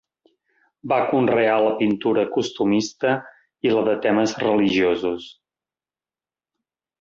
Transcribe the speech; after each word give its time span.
Va 0.93 0.97
conrear 1.09 1.57
la 1.65 1.73
pintura 1.81 2.23
costumista 2.37 3.11
i 3.69 3.75
la 3.75 3.85
de 3.91 3.95
temes 4.07 4.35
religiosos. 4.47 5.29